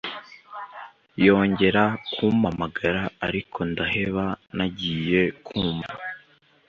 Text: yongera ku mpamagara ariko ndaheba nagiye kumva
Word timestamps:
yongera 1.25 1.83
ku 2.13 2.25
mpamagara 2.39 3.03
ariko 3.27 3.57
ndaheba 3.71 4.25
nagiye 4.57 5.21
kumva 5.45 5.93